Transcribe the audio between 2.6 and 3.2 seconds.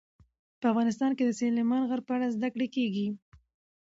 کېږي.